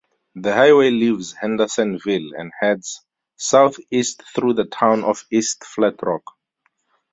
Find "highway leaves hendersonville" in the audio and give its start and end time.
0.55-2.31